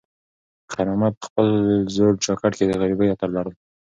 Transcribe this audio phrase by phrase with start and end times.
[0.73, 1.47] خیر محمد په خپل
[1.95, 3.55] زوړ جاکټ کې د غریبۍ عطر لرل.